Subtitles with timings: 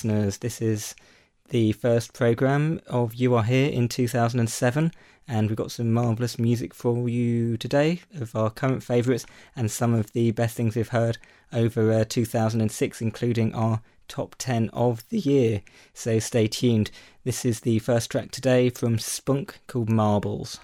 [0.00, 0.38] Listeners.
[0.38, 0.94] This is
[1.50, 4.92] the first program of You Are Here in 2007,
[5.28, 9.92] and we've got some marvellous music for you today of our current favourites and some
[9.92, 11.18] of the best things we've heard
[11.52, 15.60] over uh, 2006, including our top 10 of the year.
[15.92, 16.90] So stay tuned.
[17.24, 20.58] This is the first track today from Spunk called Marbles.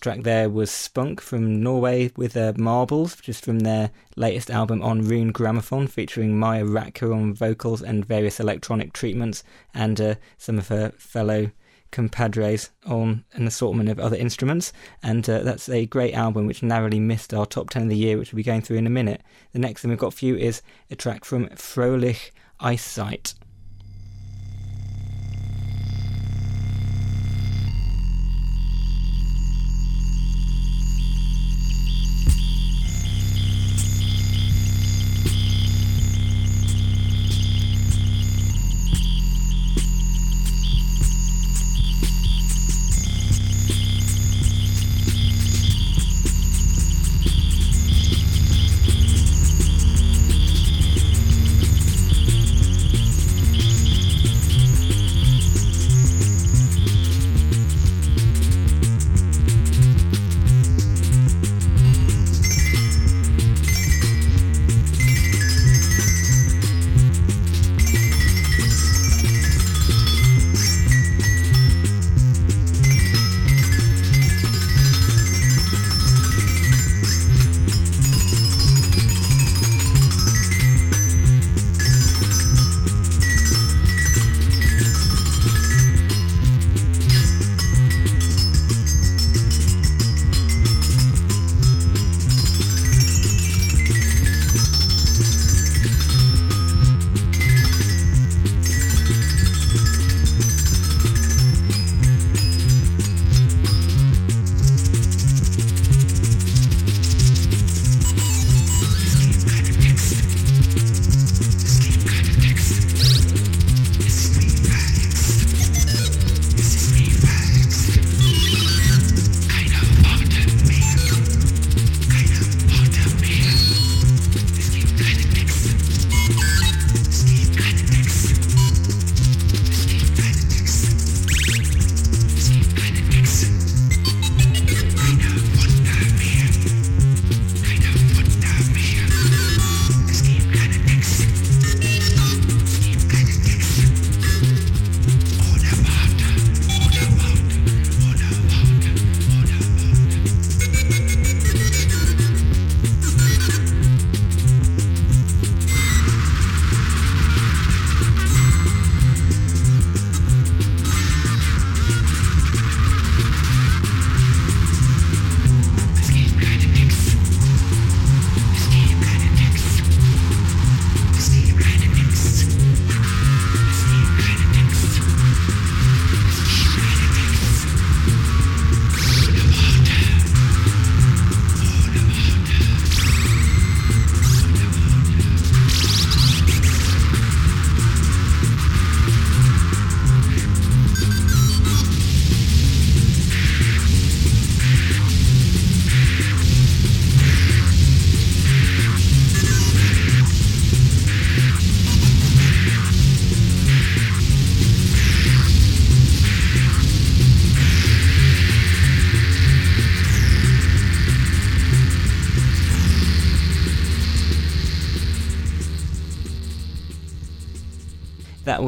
[0.00, 5.02] track there was Spunk from Norway with uh, Marbles, just from their latest album on
[5.02, 9.44] Rune Grammofon, featuring Maja Ratkje on vocals and various electronic treatments,
[9.74, 11.50] and uh, some of her fellow
[11.90, 14.72] compadres on an assortment of other instruments.
[15.02, 18.16] And uh, that's a great album which narrowly missed our top 10 of the year,
[18.16, 19.22] which we'll be going through in a minute.
[19.52, 23.34] The next thing we've got for you is a track from Froelich Eyesight.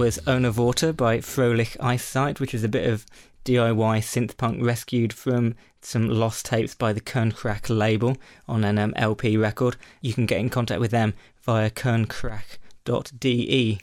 [0.02, 3.06] Was Ohne Worte by Fröhlich Eyesight, which is a bit of
[3.44, 8.16] DIY synth punk rescued from some lost tapes by the Kernkrack label
[8.48, 9.76] on an um, LP record.
[10.00, 11.14] You can get in contact with them
[11.44, 13.78] via kernkrack.de.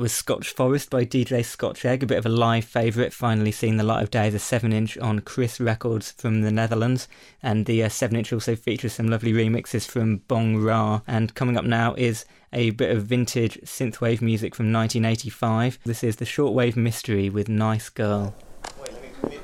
[0.00, 3.52] That was Scotch Forest by DJ Scotch Egg, a bit of a live favourite, finally
[3.52, 7.06] seeing the light of day as a 7 inch on Chris Records from the Netherlands.
[7.42, 11.02] And the uh, 7 inch also features some lovely remixes from Bong Ra.
[11.06, 15.80] And coming up now is a bit of vintage synthwave music from 1985.
[15.84, 18.34] This is the Shortwave Mystery with Nice Girl.
[18.80, 19.38] Wait, let me,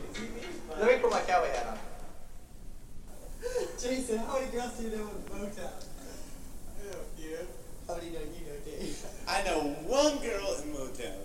[0.79, 1.79] let me put my cowboy hat on.
[3.79, 5.85] Jason, how many girls do you know in Motown?
[6.81, 7.37] I know, you.
[7.87, 9.07] How many know you know Dave?
[9.29, 11.19] I know one girl in Motown.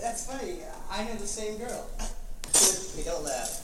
[0.00, 0.58] That's funny.
[0.96, 1.86] I know the same girl.
[2.96, 3.02] we.
[3.02, 3.55] Don't laugh.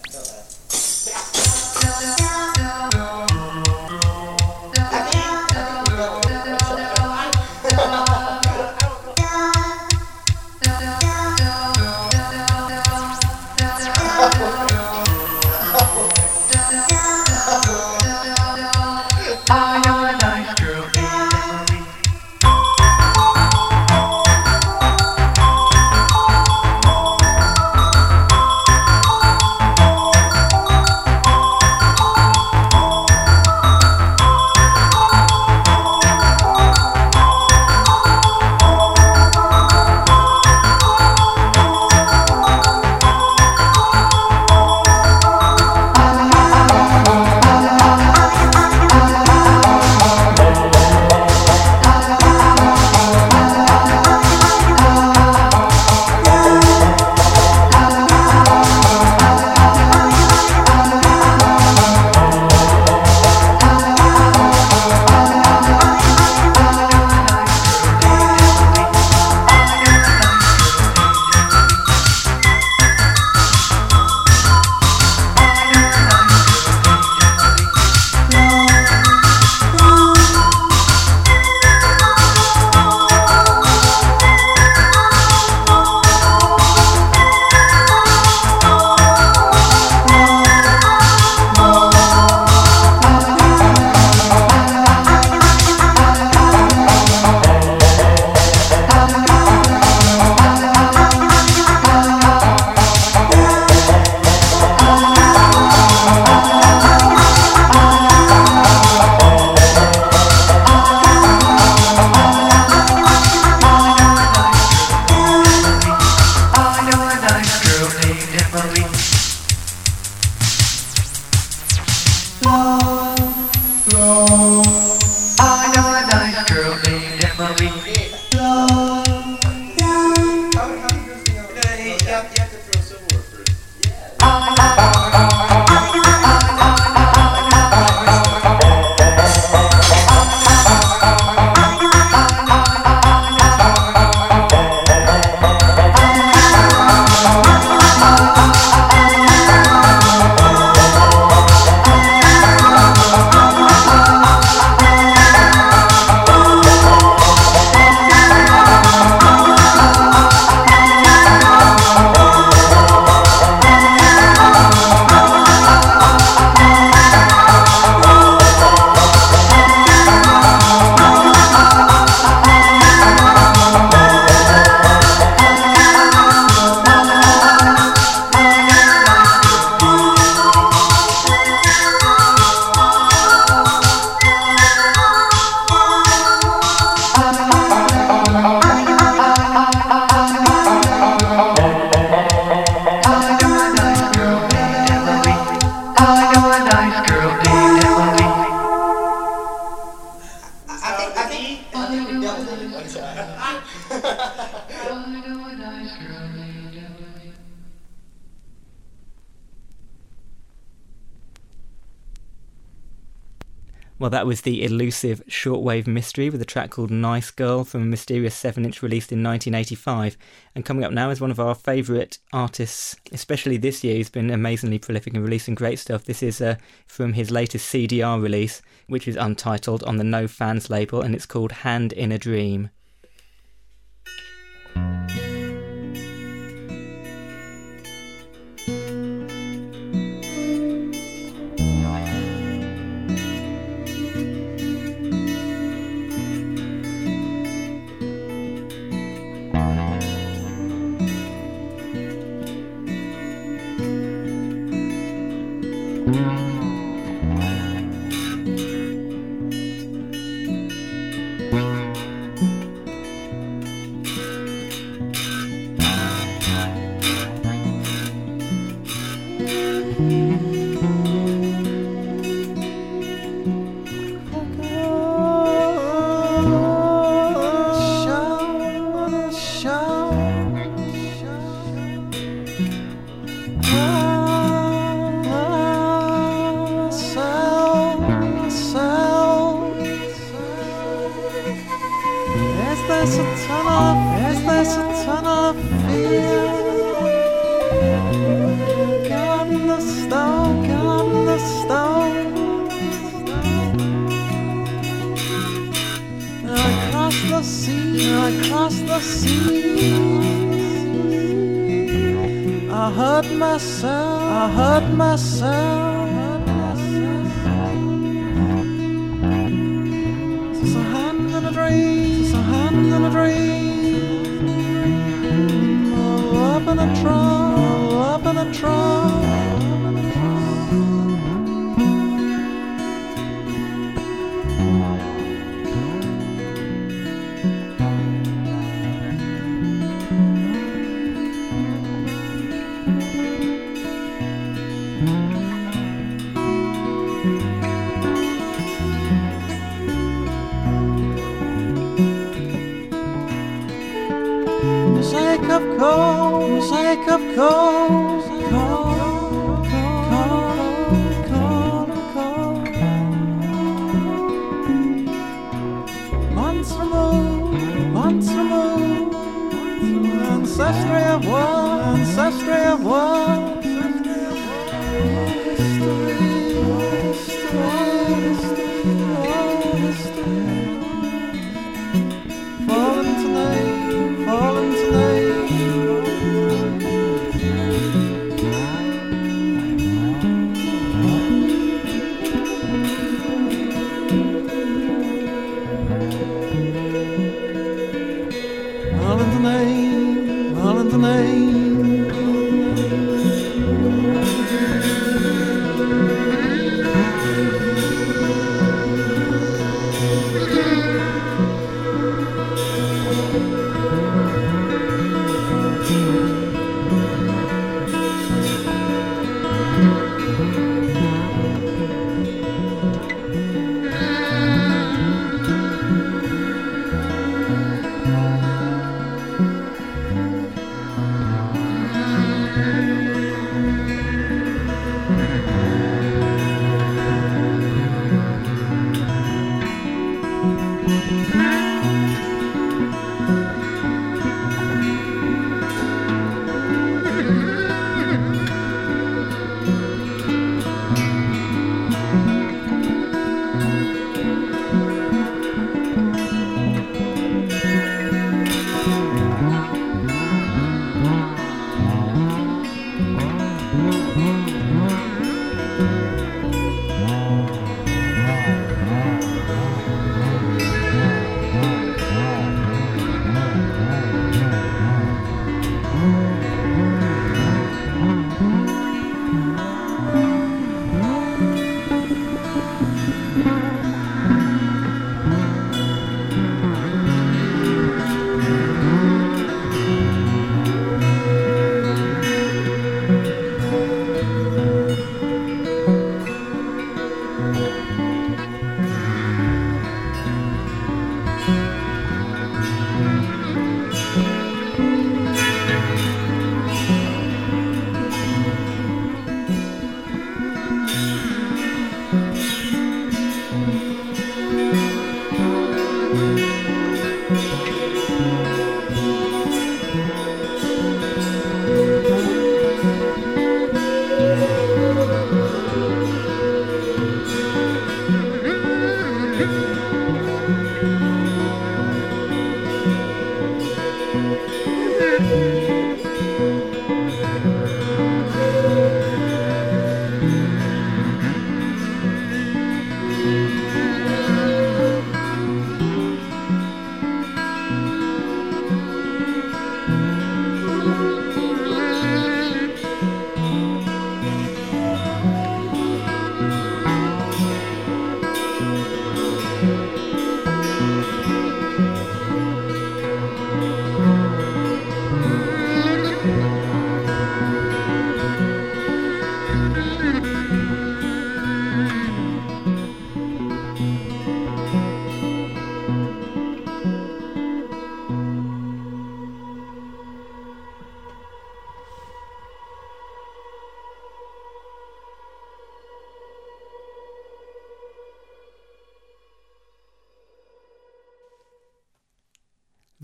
[214.03, 217.85] Well, that was the elusive shortwave mystery with a track called Nice Girl from a
[217.85, 220.17] mysterious 7 inch released in 1985.
[220.57, 223.95] And coming up now is one of our favourite artists, especially this year.
[223.95, 226.03] He's been amazingly prolific and releasing great stuff.
[226.03, 230.69] This is uh, from his latest CDR release, which is untitled on the No Fans
[230.69, 232.71] label, and it's called Hand in a Dream.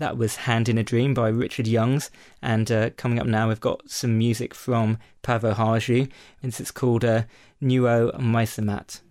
[0.09, 2.09] That was Hand in a Dream by Richard Youngs.
[2.41, 6.09] And uh, coming up now, we've got some music from Paavo Harju,
[6.41, 7.25] And it's called uh,
[7.61, 9.01] Nuo Maisamat.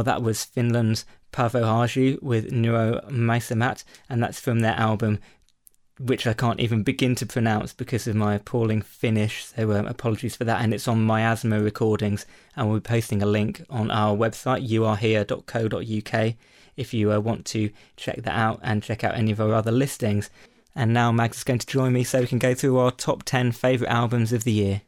[0.00, 5.18] Well, that was Finland's Paavo Harju with Nuo Maisamat, and that's from their album,
[5.98, 9.44] which I can't even begin to pronounce because of my appalling Finnish.
[9.44, 10.62] So um, apologies for that.
[10.62, 12.24] And it's on Miasma Recordings,
[12.56, 16.34] and we'll be posting a link on our website, youarehere.co.uk,
[16.78, 19.70] if you uh, want to check that out and check out any of our other
[19.70, 20.30] listings.
[20.74, 23.24] And now Mags is going to join me so we can go through our top
[23.24, 24.80] 10 favourite albums of the year.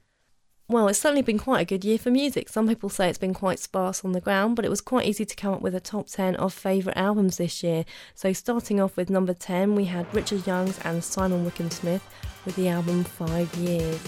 [0.72, 2.48] Well, it's certainly been quite a good year for music.
[2.48, 5.26] Some people say it's been quite sparse on the ground, but it was quite easy
[5.26, 7.84] to come up with a top 10 of favourite albums this year.
[8.14, 12.02] So, starting off with number 10, we had Richard Youngs and Simon Wickham Smith
[12.46, 14.00] with the album Five Years.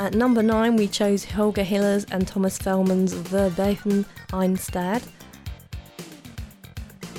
[0.00, 5.04] At number 9, we chose Holger Hillers and Thomas Fehlmann's Verboten Einstad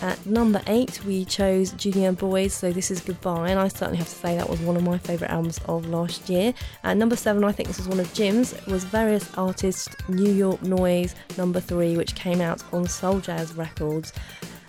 [0.01, 4.08] at number eight, we chose Junior Boys, so this is Goodbye, and I certainly have
[4.08, 6.53] to say that was one of my favourite albums of last year.
[6.84, 10.62] At number seven, I think this was one of Jim's, was Various Artists New York
[10.63, 14.13] Noise, number three, which came out on Soul Jazz Records.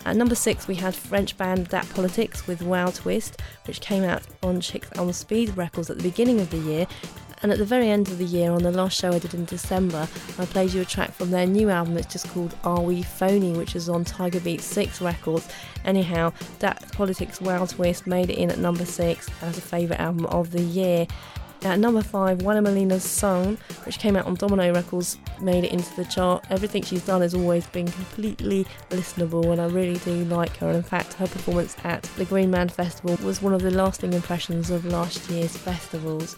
[0.05, 4.21] At number six, we had French band Dat Politics with Wow Twist, which came out
[4.43, 6.85] on Chicks on Speed Records at the beginning of the year.
[7.45, 9.45] And at the very end of the year, on the last show I did in
[9.45, 10.07] December,
[10.39, 13.53] I played you a track from their new album that's just called Are We Phony,
[13.53, 15.47] which is on Tiger Beat 6 Records.
[15.83, 20.25] Anyhow, Dat Politics Wow Twist made it in at number 6 as a favourite album
[20.25, 21.05] of the year.
[21.61, 25.95] At number 5, Juana Molina's Song, which came out on Domino Records, made it into
[25.97, 26.43] the chart.
[26.49, 30.69] Everything she's done has always been completely listenable, and I really do like her.
[30.69, 34.13] And in fact, her performance at the Green Man Festival was one of the lasting
[34.13, 36.37] impressions of last year's festivals.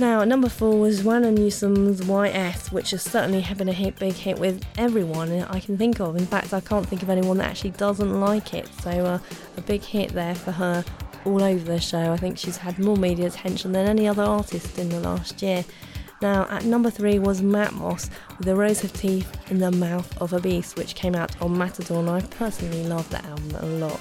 [0.00, 4.14] Now, at number four was Joanna Newsom's YS, which has certainly been a hit, big
[4.14, 6.16] hit with everyone I can think of.
[6.16, 8.68] In fact, I can't think of anyone that actually doesn't like it.
[8.82, 9.18] So, uh,
[9.56, 10.84] a big hit there for her
[11.24, 12.12] all over the show.
[12.12, 15.64] I think she's had more media attention than any other artist in the last year.
[16.20, 20.32] Now, at number three was Matmos with The Rose of Teeth in the Mouth of
[20.32, 24.00] a Beast, which came out on Matador, and I personally love that album a lot.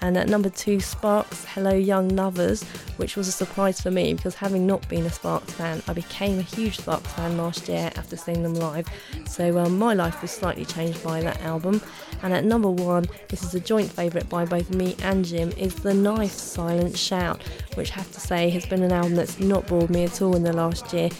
[0.00, 2.62] And at number two, Sparks, Hello Young Lovers,
[2.98, 6.38] which was a surprise for me because having not been a Sparks fan, I became
[6.38, 8.86] a huge Sparks fan last year after seeing them live.
[9.26, 11.82] So um, my life was slightly changed by that album.
[12.22, 15.74] And at number one, this is a joint favourite by both me and Jim, is
[15.74, 17.42] The Knife Silent Shout,
[17.74, 20.36] which I have to say has been an album that's not bored me at all
[20.36, 21.10] in the last year.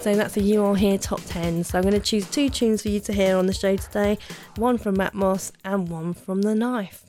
[0.00, 1.64] So that's a You Are Here top 10.
[1.64, 4.18] So I'm going to choose two tunes for you to hear on the show today
[4.56, 7.05] one from Matmos and one from The Knife.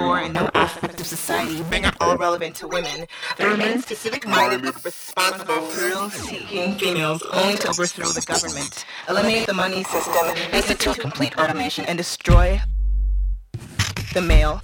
[0.00, 4.26] Best an utter no aspect of society, being all relevant to women, there remains specific
[4.26, 10.98] minded, responsible, thrill seeking females only to overthrow the government, eliminate the money system, institute
[10.98, 12.60] complete automation, and destroy
[14.14, 14.62] the male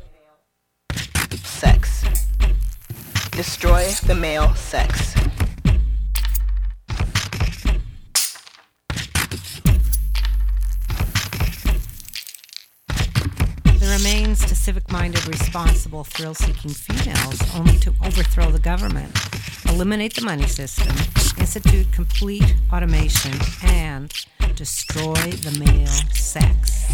[19.77, 20.89] eliminate the money system,
[21.39, 23.31] institute complete automation,
[23.63, 24.11] and
[24.55, 26.87] destroy the male sex.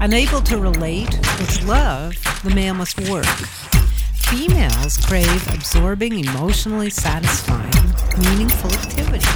[0.00, 3.26] Unable to relate with love, the male must work.
[4.30, 9.26] Females crave absorbing, emotionally satisfying, meaningful activity.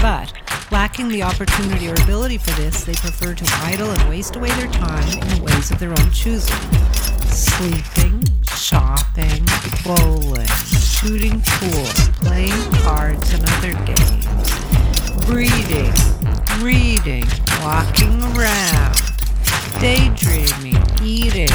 [0.00, 0.32] But,
[0.70, 4.68] lacking the opportunity or ability for this, they prefer to idle and waste away their
[4.68, 6.56] time in ways of their own choosing.
[7.26, 9.44] Sleeping, shopping,
[9.84, 11.84] bowling, shooting pool,
[12.22, 14.26] playing cards and other games,
[15.26, 15.92] breeding,
[16.60, 17.26] reading,
[17.62, 18.96] walking around,
[19.80, 21.48] daydreaming, eating,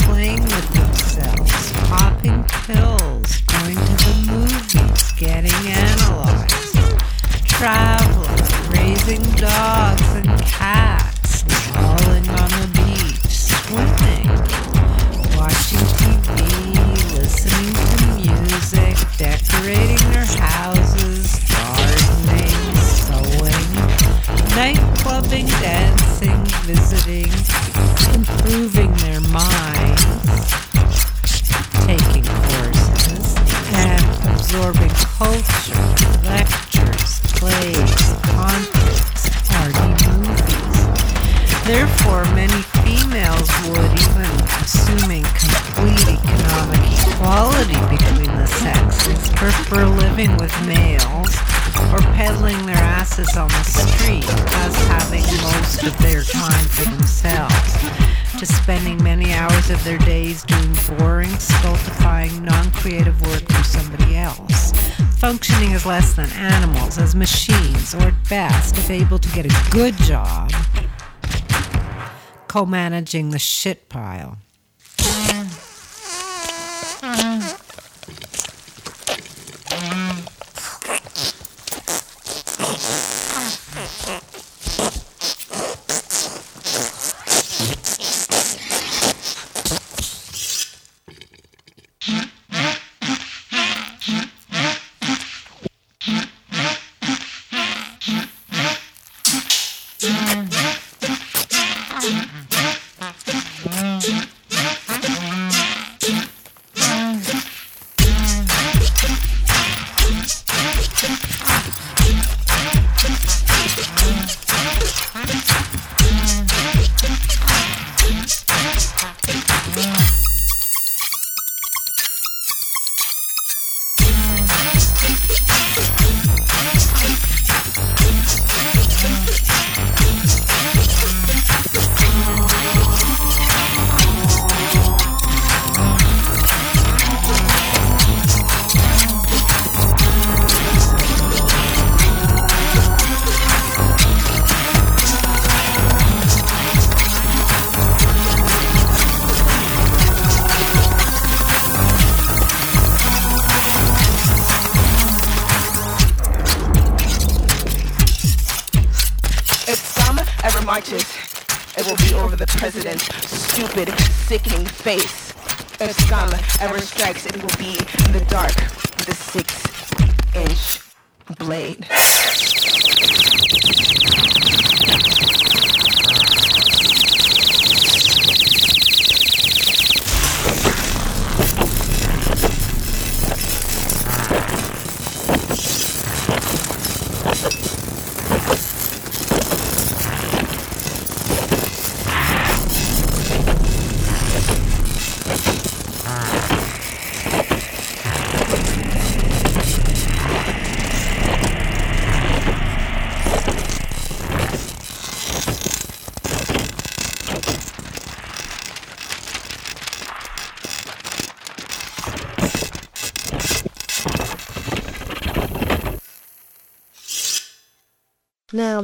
[0.00, 7.00] playing with themselves, popping pills, going to the movies, getting analyzed,
[7.46, 8.59] traveling,
[9.10, 11.09] raising dogs and cats,
[65.40, 69.70] functioning as less than animals, as machines, or at best, if able to get a
[69.70, 70.52] good job,
[72.46, 74.36] co-managing the shit pile.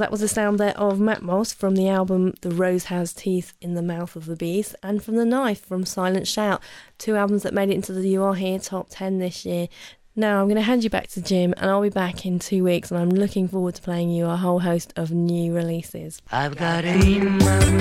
[0.06, 3.74] That was the sound there of Matmos from the album The Rose Has Teeth in
[3.74, 6.62] the Mouth of the Beast and from The Knife from Silent Shout,
[6.96, 9.66] two albums that made it into the You Are Here top 10 this year.
[10.14, 12.62] Now, I'm going to hand you back to Jim and I'll be back in two
[12.62, 16.22] weeks and I'm looking forward to playing you a whole host of new releases.
[16.30, 17.76] I've got a man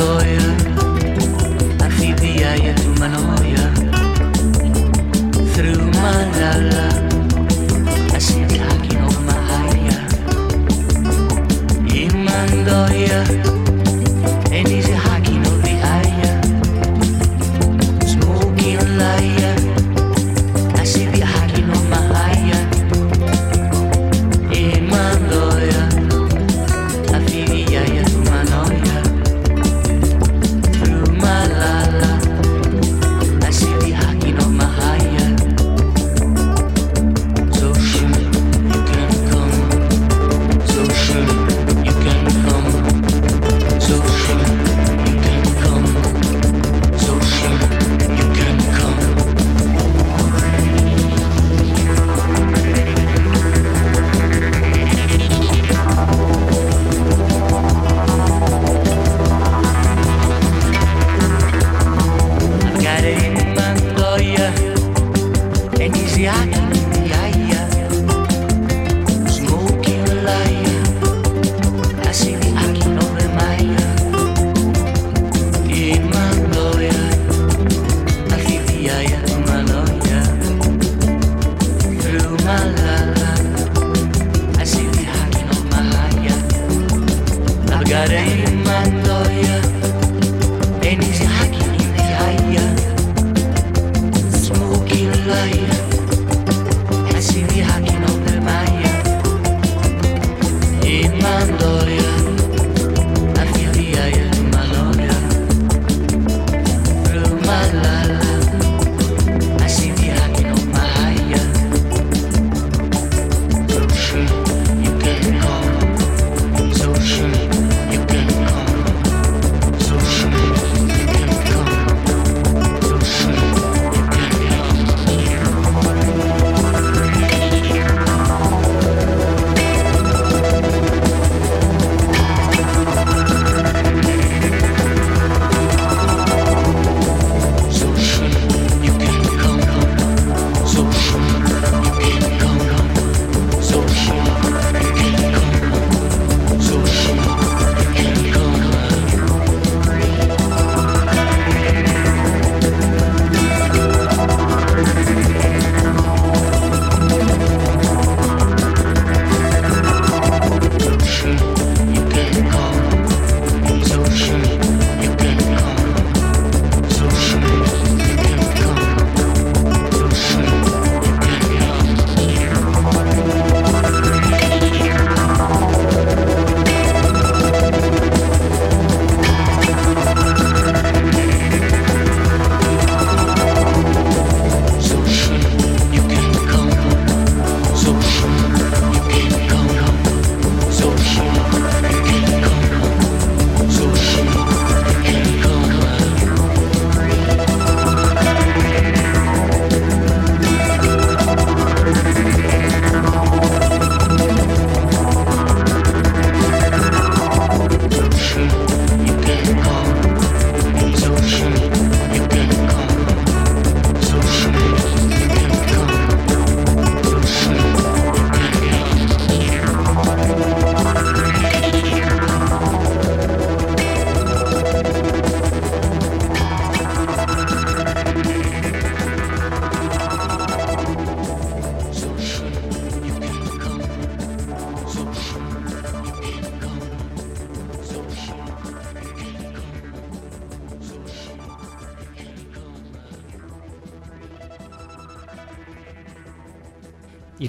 [0.00, 0.29] cuando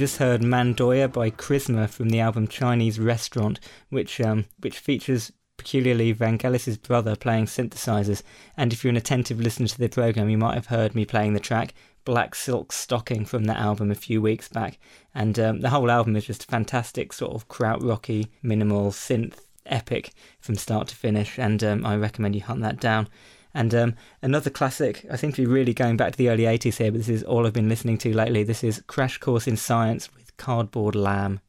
[0.01, 3.59] just heard Mandoia by Krisma from the album Chinese Restaurant,
[3.91, 8.23] which um, which features peculiarly Vangelis's brother playing synthesizers.
[8.57, 11.35] And if you're an attentive listener to the program, you might have heard me playing
[11.35, 14.79] the track Black Silk Stocking from that album a few weeks back.
[15.13, 19.35] And um, the whole album is just fantastic, sort of krautrocky, minimal synth
[19.67, 23.07] epic from start to finish, and um, I recommend you hunt that down.
[23.53, 26.91] And um, another classic, I think we're really going back to the early 80s here,
[26.91, 28.43] but this is all I've been listening to lately.
[28.43, 31.41] This is Crash Course in Science with Cardboard Lamb.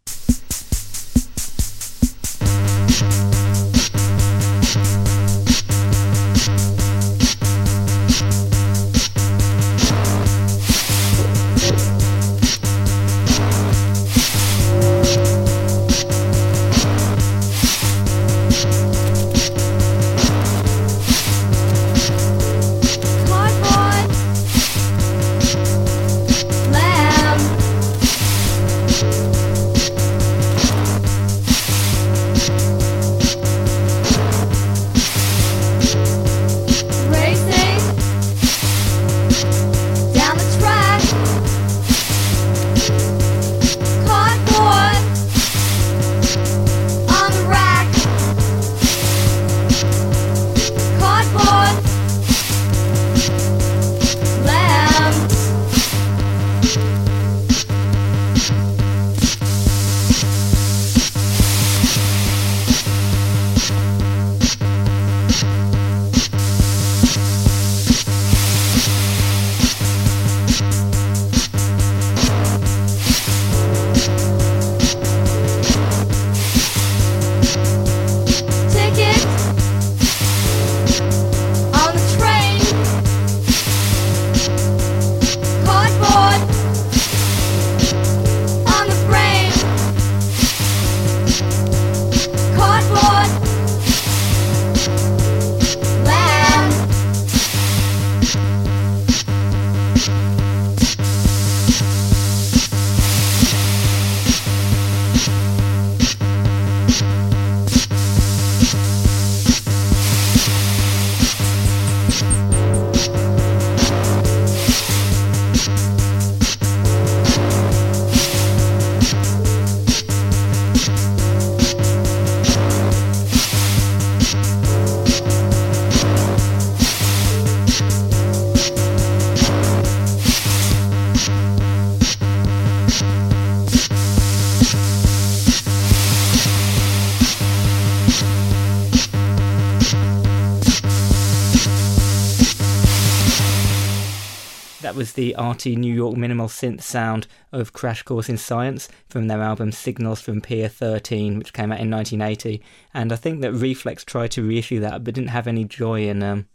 [145.03, 149.43] Was the arty New York minimal synth sound of Crash Course in Science from their
[149.43, 152.63] album Signals from Pier 13, which came out in 1980.
[152.95, 156.23] And I think that Reflex tried to reissue that, but didn't have any joy in
[156.23, 156.47] um,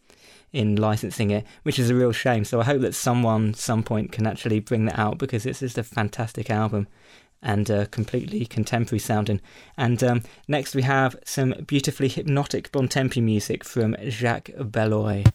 [0.54, 2.46] in licensing it, which is a real shame.
[2.46, 5.78] So I hope that someone, some point, can actually bring that out because it's just
[5.78, 6.88] a fantastic album
[7.42, 9.42] and uh, completely contemporary sounding.
[9.76, 15.26] And um, next we have some beautifully hypnotic Bontempi music from Jacques Beloy.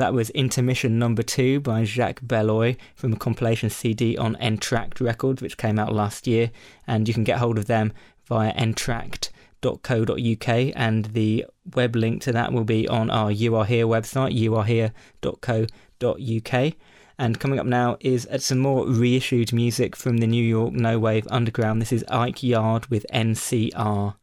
[0.00, 5.42] That was Intermission Number Two by Jacques Belloy from a compilation CD on Entr'acte Records,
[5.42, 6.50] which came out last year,
[6.86, 7.92] and you can get hold of them
[8.24, 11.44] via entract.co.uk, and the
[11.74, 14.34] web link to that will be on our You Are Here website,
[15.22, 16.74] youarehere.co.uk.
[17.18, 20.98] And coming up now is uh, some more reissued music from the New York No
[20.98, 21.82] Wave Underground.
[21.82, 24.14] This is Ike Yard with NCR.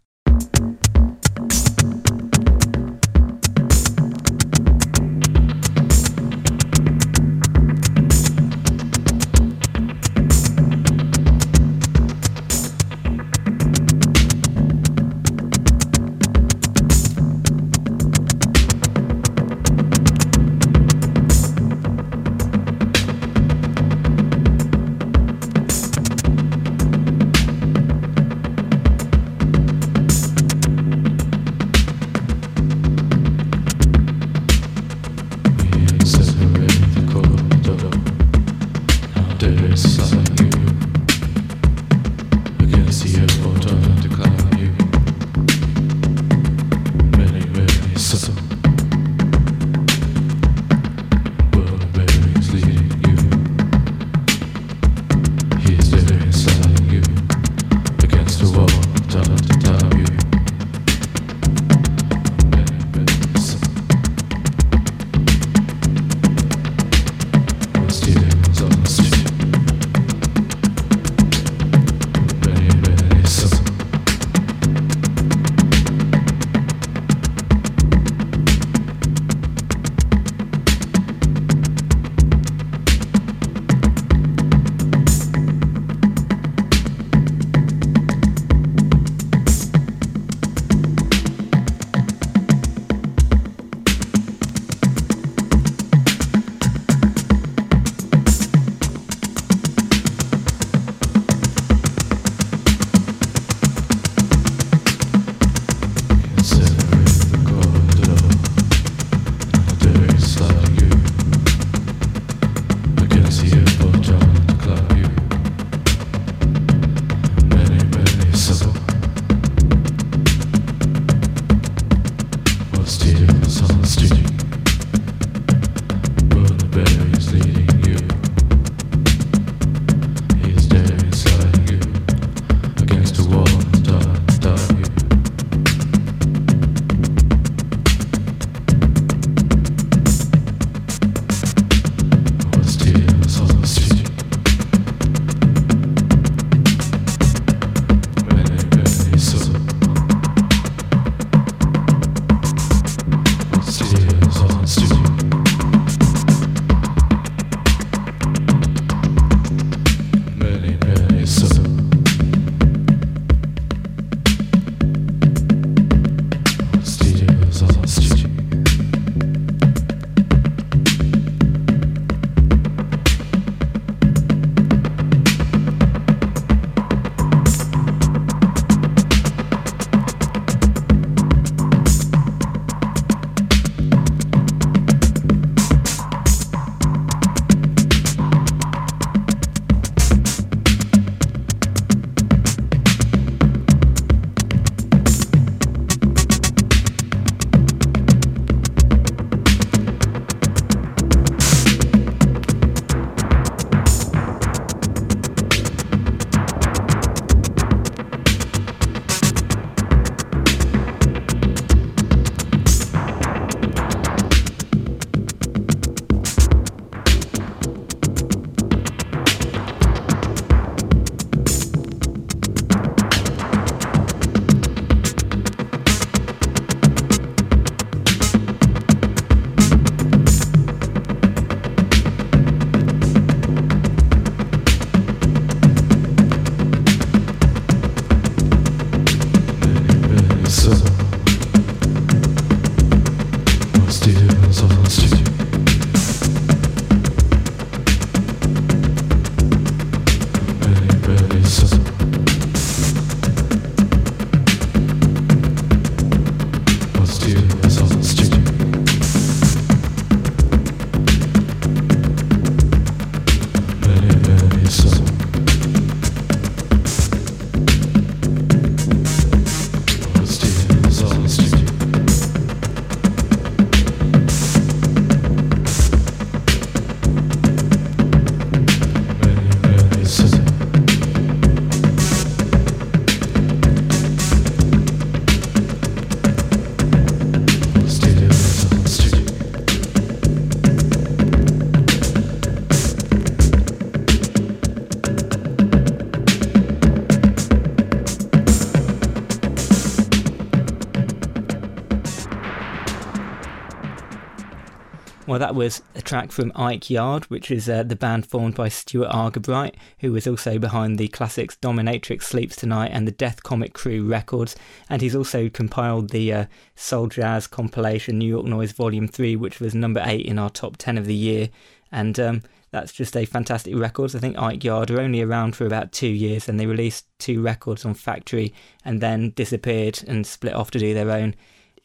[305.58, 309.76] Was a track from Ike Yard, which is uh, the band formed by Stuart Argabright,
[310.02, 314.56] who was also behind the classics Dominatrix Sleeps Tonight and the Death Comet Crew records.
[314.88, 316.46] And he's also compiled the uh,
[316.76, 320.78] Soul Jazz compilation New York Noise Volume 3, which was number 8 in our top
[320.78, 321.50] 10 of the year.
[321.92, 324.16] And um, that's just a fantastic record.
[324.16, 327.42] I think Ike Yard are only around for about two years and they released two
[327.42, 328.54] records on Factory
[328.86, 331.34] and then disappeared and split off to do their own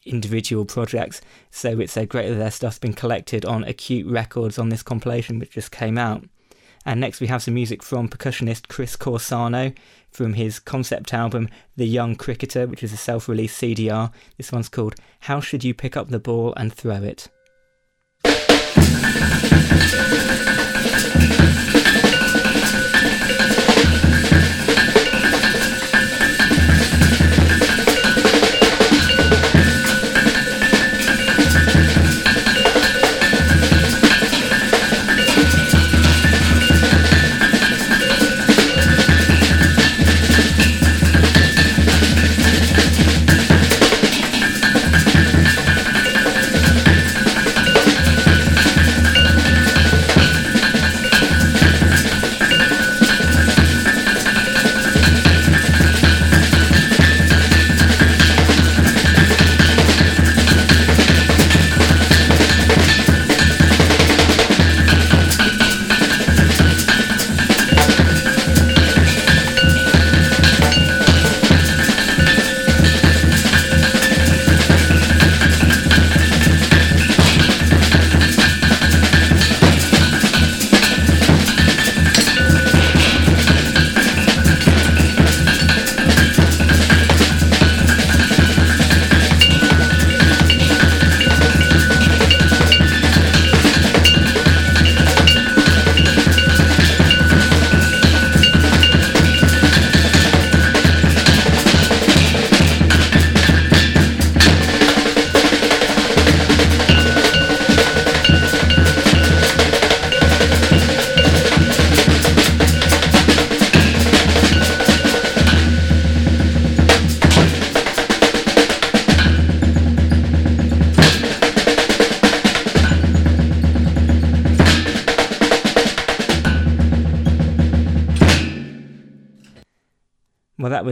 [0.05, 1.21] individual projects.
[1.51, 5.39] So it's uh, great that their stuff's been collected on Acute Records on this compilation,
[5.39, 6.23] which just came out.
[6.85, 9.75] And next we have some music from percussionist Chris Corsano
[10.11, 14.11] from his concept album The Young Cricketer, which is a self released CDR.
[14.37, 17.29] This one's called How Should You Pick Up the Ball and Throw It?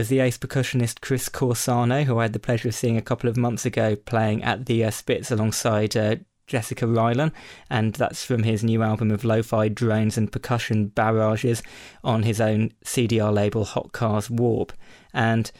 [0.02, 3.30] Was the ace percussionist Chris Corsano, who I had the pleasure of seeing a couple
[3.30, 6.16] of months ago playing at the uh, Spitz alongside uh,
[6.48, 7.30] Jessica Rylan,
[7.70, 11.62] and that's from his new album of lo-fi drones and percussion barrages
[12.02, 14.72] on his own CDR label Hot Cars Warp.
[15.14, 15.52] And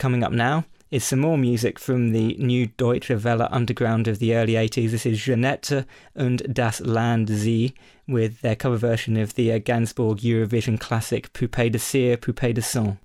[0.00, 4.34] coming up now is some more music from the new Deutsche Welle underground of the
[4.34, 4.90] early 80s.
[4.90, 7.72] This is Jeanette und das Land Sie
[8.08, 12.62] with their cover version of the uh, Gainsbourg Eurovision classic Poupée de cire, Poupée de
[12.62, 12.98] son.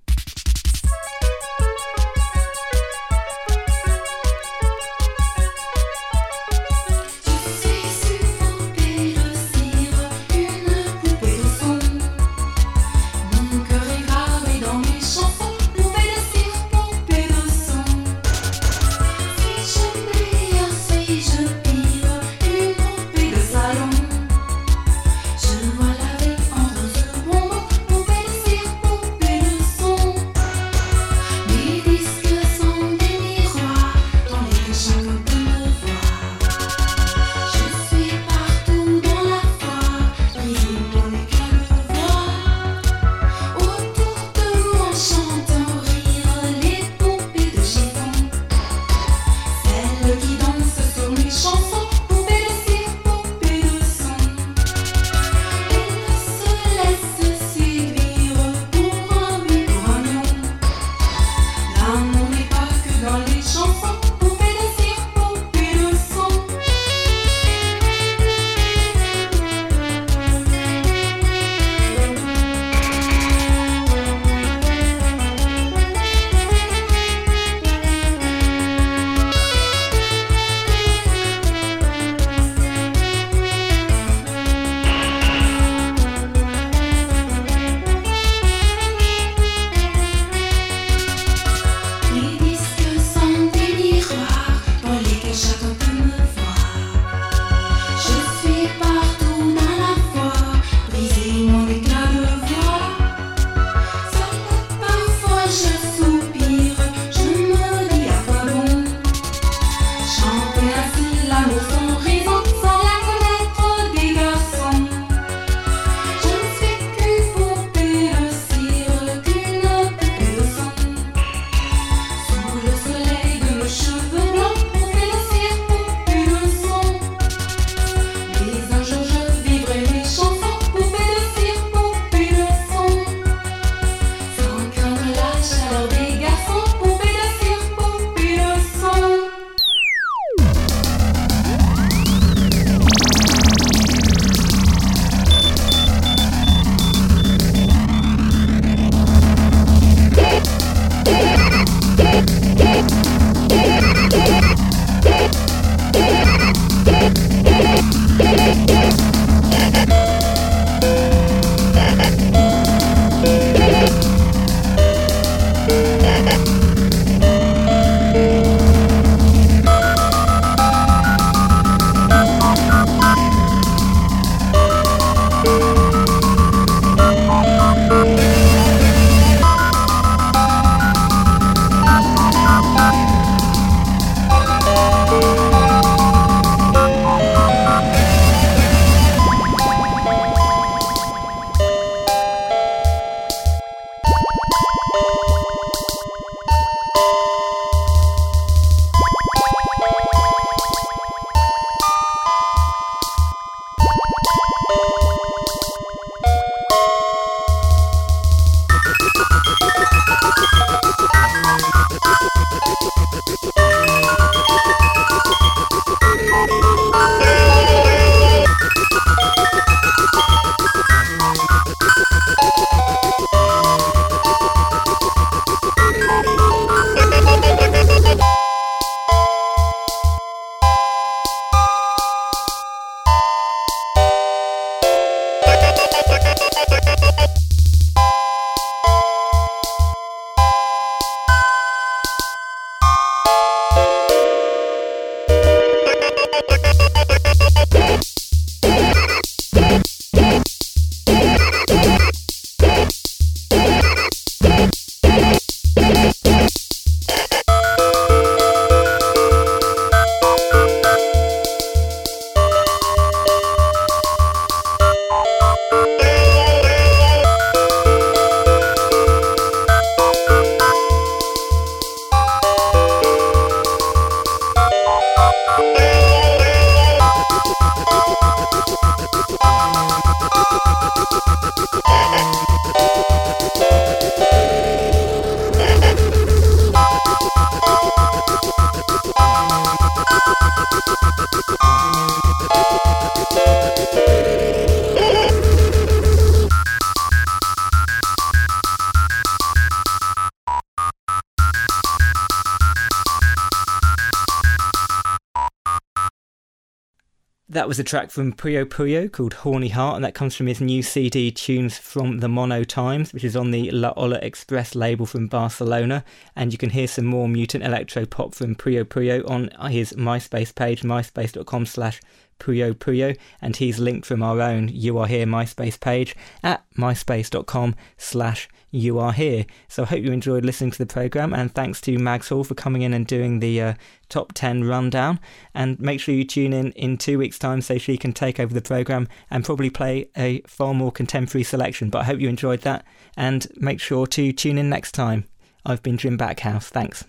[307.72, 310.82] Was a track from Puyo Puyo called Horny Heart, and that comes from his new
[310.82, 315.26] CD, Tunes from the Mono Times, which is on the La Ola Express label from
[315.26, 316.04] Barcelona.
[316.36, 320.54] And you can hear some more mutant electro pop from Puyo Puyo on his MySpace
[320.54, 322.02] page, myspace.com slash
[322.42, 327.76] Puyo Puyo, and he's linked from our own You Are Here MySpace page at myspace.com
[327.96, 329.46] slash You Are Here.
[329.68, 332.54] So I hope you enjoyed listening to the programme, and thanks to Mags Hall for
[332.54, 333.74] coming in and doing the uh,
[334.08, 335.20] top 10 rundown.
[335.54, 338.52] And make sure you tune in in two weeks' time so she can take over
[338.52, 341.90] the programme and probably play a far more contemporary selection.
[341.90, 342.84] But I hope you enjoyed that,
[343.16, 345.26] and make sure to tune in next time.
[345.64, 346.64] I've been Jim Backhouse.
[346.64, 347.04] Thanks.